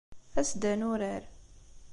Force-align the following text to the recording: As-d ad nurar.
As-d 0.39 0.63
ad 0.71 0.75
nurar. 0.79 1.23